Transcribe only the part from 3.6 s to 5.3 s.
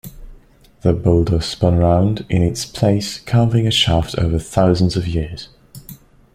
a shaft over thousands of